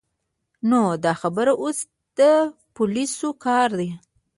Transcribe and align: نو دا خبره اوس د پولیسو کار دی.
نو 0.69 0.81
دا 1.03 1.13
خبره 1.21 1.53
اوس 1.61 1.79
د 2.17 2.19
پولیسو 2.75 3.29
کار 3.45 3.69
دی. 3.79 3.89